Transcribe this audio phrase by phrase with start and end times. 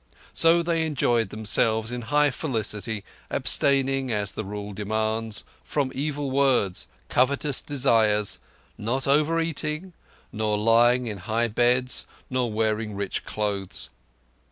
[0.33, 6.87] So they enjoyed themselves in high felicity, abstaining, as the Rule demands, from evil words,
[7.07, 8.39] covetous desires;
[8.79, 9.93] not over eating,
[10.31, 13.91] not lying on high beds, nor wearing rich clothes.